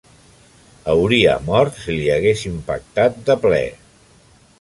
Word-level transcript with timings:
Hauria 0.93 1.35
mort 1.49 1.77
si 1.81 1.97
li 1.97 2.07
hagués 2.13 2.41
impactat 2.53 3.21
de 3.29 3.37
ple. 3.45 3.61